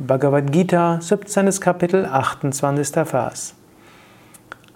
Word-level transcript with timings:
Bhagavad 0.00 0.52
Gita, 0.52 1.00
17. 1.00 1.50
Kapitel, 1.58 2.06
28. 2.06 3.04
Vers. 3.04 3.54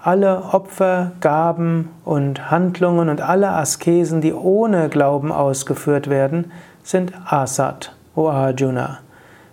Alle 0.02 0.42
Opfer, 0.52 1.12
Gaben 1.21 1.91
und 2.05 2.50
Handlungen 2.50 3.08
und 3.08 3.21
alle 3.21 3.50
Askesen, 3.50 4.21
die 4.21 4.33
ohne 4.33 4.89
Glauben 4.89 5.31
ausgeführt 5.31 6.11
werden, 6.11 6.50
sind 6.83 7.13
Asat, 7.25 7.95
o 8.16 8.30
Arjuna. 8.30 8.98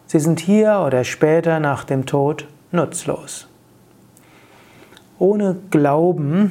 Sie 0.07 0.19
sind 0.19 0.39
hier 0.39 0.83
oder 0.83 1.03
später 1.03 1.59
nach 1.59 1.83
dem 1.83 2.07
Tod 2.07 2.47
nutzlos. 2.71 3.47
Ohne 5.19 5.55
Glauben, 5.69 6.49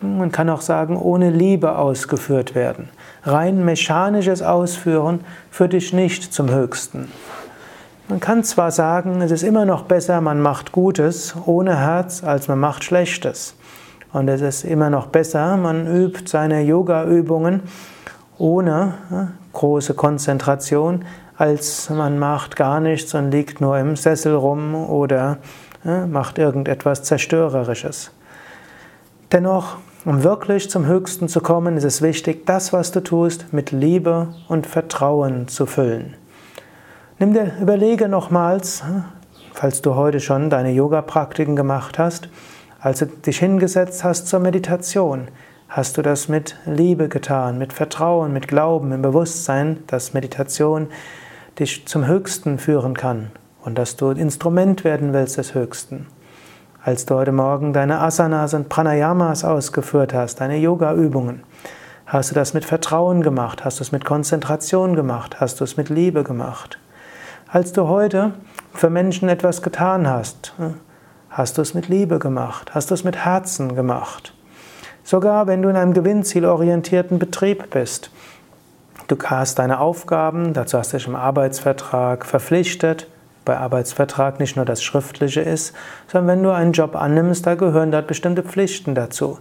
man 0.00 0.32
kann 0.32 0.48
auch 0.48 0.62
sagen, 0.62 0.96
ohne 0.96 1.28
Liebe 1.28 1.76
ausgeführt 1.76 2.54
werden. 2.54 2.88
Rein 3.22 3.66
mechanisches 3.66 4.40
Ausführen 4.40 5.20
führt 5.50 5.74
dich 5.74 5.92
nicht 5.92 6.32
zum 6.32 6.48
Höchsten. 6.50 7.08
Man 8.08 8.20
kann 8.20 8.44
zwar 8.44 8.70
sagen, 8.70 9.20
es 9.20 9.32
ist 9.32 9.42
immer 9.42 9.64
noch 9.64 9.82
besser, 9.82 10.20
man 10.20 10.40
macht 10.40 10.70
Gutes 10.70 11.34
ohne 11.44 11.76
Herz, 11.76 12.22
als 12.22 12.46
man 12.46 12.60
macht 12.60 12.84
Schlechtes. 12.84 13.56
Und 14.12 14.28
es 14.28 14.42
ist 14.42 14.62
immer 14.62 14.90
noch 14.90 15.08
besser, 15.08 15.56
man 15.56 15.88
übt 15.88 16.28
seine 16.28 16.62
Yoga-Übungen 16.62 17.62
ohne 18.38 18.94
große 19.52 19.94
Konzentration, 19.94 21.04
als 21.36 21.90
man 21.90 22.20
macht 22.20 22.54
gar 22.54 22.78
nichts 22.78 23.12
und 23.14 23.32
liegt 23.32 23.60
nur 23.60 23.76
im 23.76 23.96
Sessel 23.96 24.36
rum 24.36 24.76
oder 24.76 25.38
macht 26.08 26.38
irgendetwas 26.38 27.02
Zerstörerisches. 27.02 28.12
Dennoch, 29.32 29.78
um 30.04 30.22
wirklich 30.22 30.70
zum 30.70 30.86
Höchsten 30.86 31.28
zu 31.28 31.40
kommen, 31.40 31.76
ist 31.76 31.84
es 31.84 32.02
wichtig, 32.02 32.46
das, 32.46 32.72
was 32.72 32.92
du 32.92 33.02
tust, 33.02 33.52
mit 33.52 33.72
Liebe 33.72 34.28
und 34.46 34.68
Vertrauen 34.68 35.48
zu 35.48 35.66
füllen. 35.66 36.14
Nimm 37.18 37.32
dir, 37.32 37.50
überlege 37.62 38.10
nochmals, 38.10 38.82
falls 39.54 39.80
du 39.80 39.94
heute 39.94 40.20
schon 40.20 40.50
deine 40.50 40.72
Yoga-Praktiken 40.72 41.56
gemacht 41.56 41.98
hast, 41.98 42.28
als 42.78 42.98
du 42.98 43.06
dich 43.06 43.38
hingesetzt 43.38 44.04
hast 44.04 44.26
zur 44.28 44.38
Meditation, 44.38 45.28
hast 45.70 45.96
du 45.96 46.02
das 46.02 46.28
mit 46.28 46.56
Liebe 46.66 47.08
getan, 47.08 47.56
mit 47.56 47.72
Vertrauen, 47.72 48.34
mit 48.34 48.48
Glauben, 48.48 48.92
im 48.92 49.00
Bewusstsein, 49.00 49.78
dass 49.86 50.12
Meditation 50.12 50.88
dich 51.58 51.86
zum 51.86 52.06
Höchsten 52.06 52.58
führen 52.58 52.92
kann 52.92 53.30
und 53.64 53.78
dass 53.78 53.96
du 53.96 54.10
Instrument 54.10 54.84
werden 54.84 55.14
willst 55.14 55.38
des 55.38 55.54
Höchsten. 55.54 56.08
Als 56.84 57.06
du 57.06 57.14
heute 57.14 57.32
Morgen 57.32 57.72
deine 57.72 58.02
Asanas 58.02 58.52
und 58.52 58.68
Pranayamas 58.68 59.42
ausgeführt 59.42 60.12
hast, 60.12 60.42
deine 60.42 60.58
Yoga-Übungen, 60.58 61.44
hast 62.04 62.30
du 62.30 62.34
das 62.34 62.52
mit 62.52 62.66
Vertrauen 62.66 63.22
gemacht, 63.22 63.64
hast 63.64 63.80
du 63.80 63.84
es 63.84 63.90
mit 63.90 64.04
Konzentration 64.04 64.94
gemacht, 64.94 65.40
hast 65.40 65.60
du 65.60 65.64
es 65.64 65.78
mit 65.78 65.88
Liebe 65.88 66.22
gemacht. 66.22 66.78
Als 67.48 67.72
du 67.72 67.86
heute 67.86 68.32
für 68.74 68.90
Menschen 68.90 69.28
etwas 69.28 69.62
getan 69.62 70.08
hast, 70.08 70.52
hast 71.30 71.56
du 71.56 71.62
es 71.62 71.74
mit 71.74 71.86
Liebe 71.86 72.18
gemacht, 72.18 72.74
hast 72.74 72.90
du 72.90 72.94
es 72.94 73.04
mit 73.04 73.24
Herzen 73.24 73.76
gemacht. 73.76 74.34
Sogar 75.04 75.46
wenn 75.46 75.62
du 75.62 75.68
in 75.68 75.76
einem 75.76 75.94
gewinnzielorientierten 75.94 77.20
Betrieb 77.20 77.70
bist. 77.70 78.10
Du 79.06 79.16
hast 79.24 79.60
deine 79.60 79.78
Aufgaben, 79.78 80.54
dazu 80.54 80.76
hast 80.76 80.92
du 80.92 80.96
dich 80.96 81.06
im 81.06 81.14
Arbeitsvertrag 81.14 82.26
verpflichtet, 82.26 83.06
bei 83.44 83.56
Arbeitsvertrag 83.56 84.40
nicht 84.40 84.56
nur 84.56 84.64
das 84.64 84.82
Schriftliche 84.82 85.42
ist, 85.42 85.72
sondern 86.08 86.38
wenn 86.38 86.42
du 86.42 86.50
einen 86.50 86.72
Job 86.72 86.96
annimmst, 86.96 87.46
da 87.46 87.54
gehören 87.54 87.92
dort 87.92 88.08
bestimmte 88.08 88.42
Pflichten 88.42 88.96
dazu. 88.96 89.38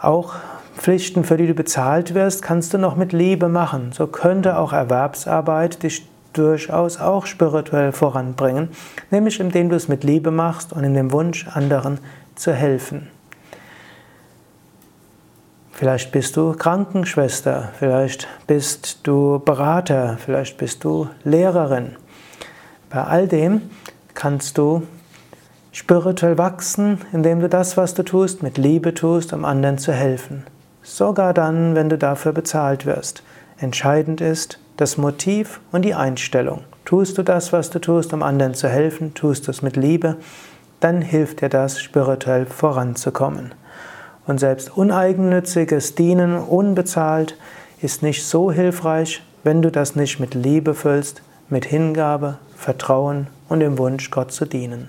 Auch 0.00 0.34
Pflichten, 0.76 1.22
für 1.22 1.36
die 1.36 1.46
du 1.46 1.54
bezahlt 1.54 2.14
wirst, 2.14 2.42
kannst 2.42 2.74
du 2.74 2.78
noch 2.78 2.96
mit 2.96 3.12
Liebe 3.12 3.48
machen. 3.48 3.92
So 3.92 4.08
könnte 4.08 4.58
auch 4.58 4.72
Erwerbsarbeit 4.72 5.84
dich 5.84 6.08
durchaus 6.36 7.00
auch 7.00 7.26
spirituell 7.26 7.92
voranbringen, 7.92 8.68
nämlich 9.10 9.40
indem 9.40 9.70
du 9.70 9.76
es 9.76 9.88
mit 9.88 10.04
Liebe 10.04 10.30
machst 10.30 10.72
und 10.72 10.84
in 10.84 10.94
dem 10.94 11.12
Wunsch, 11.12 11.46
anderen 11.48 11.98
zu 12.34 12.52
helfen. 12.52 13.08
Vielleicht 15.72 16.12
bist 16.12 16.36
du 16.36 16.52
Krankenschwester, 16.52 17.70
vielleicht 17.78 18.28
bist 18.46 19.00
du 19.02 19.40
Berater, 19.44 20.18
vielleicht 20.24 20.56
bist 20.56 20.84
du 20.84 21.08
Lehrerin. 21.24 21.96
Bei 22.90 23.02
all 23.02 23.26
dem 23.26 23.62
kannst 24.14 24.56
du 24.56 24.86
spirituell 25.72 26.38
wachsen, 26.38 27.00
indem 27.12 27.40
du 27.40 27.48
das, 27.48 27.76
was 27.76 27.94
du 27.94 28.04
tust, 28.04 28.42
mit 28.42 28.56
Liebe 28.56 28.94
tust, 28.94 29.32
um 29.32 29.44
anderen 29.44 29.78
zu 29.78 29.92
helfen. 29.92 30.44
Sogar 30.84 31.34
dann, 31.34 31.74
wenn 31.74 31.88
du 31.88 31.98
dafür 31.98 32.32
bezahlt 32.32 32.86
wirst. 32.86 33.24
Entscheidend 33.58 34.20
ist, 34.20 34.60
das 34.76 34.96
Motiv 34.96 35.60
und 35.72 35.82
die 35.82 35.94
Einstellung. 35.94 36.64
Tust 36.84 37.16
du 37.16 37.22
das, 37.22 37.52
was 37.52 37.70
du 37.70 37.78
tust, 37.78 38.12
um 38.12 38.22
anderen 38.22 38.54
zu 38.54 38.68
helfen, 38.68 39.14
tust 39.14 39.46
du 39.46 39.50
es 39.50 39.62
mit 39.62 39.76
Liebe, 39.76 40.16
dann 40.80 41.00
hilft 41.00 41.40
dir 41.40 41.48
das, 41.48 41.80
spirituell 41.80 42.46
voranzukommen. 42.46 43.54
Und 44.26 44.40
selbst 44.40 44.76
uneigennütziges 44.76 45.94
Dienen 45.94 46.36
unbezahlt 46.36 47.36
ist 47.80 48.02
nicht 48.02 48.26
so 48.26 48.50
hilfreich, 48.50 49.22
wenn 49.44 49.62
du 49.62 49.70
das 49.70 49.96
nicht 49.96 50.20
mit 50.20 50.34
Liebe 50.34 50.74
füllst, 50.74 51.22
mit 51.48 51.66
Hingabe, 51.66 52.38
Vertrauen 52.56 53.28
und 53.48 53.60
dem 53.60 53.78
Wunsch, 53.78 54.10
Gott 54.10 54.32
zu 54.32 54.46
dienen. 54.46 54.88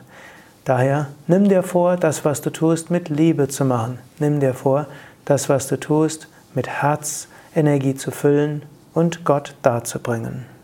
Daher 0.63 1.07
nimm 1.27 1.47
dir 1.47 1.63
vor, 1.63 1.97
das, 1.97 2.25
was 2.25 2.41
du 2.41 2.49
tust, 2.49 2.89
mit 2.89 3.09
Liebe 3.09 3.47
zu 3.47 3.65
machen. 3.65 3.99
Nimm 4.19 4.39
dir 4.39 4.53
vor, 4.53 4.87
das, 5.25 5.49
was 5.49 5.67
du 5.67 5.79
tust, 5.79 6.27
mit 6.53 6.67
Herzenergie 6.67 7.95
zu 7.95 8.11
füllen 8.11 8.63
und 8.95 9.25
Gott 9.25 9.55
darzubringen. 9.61 10.54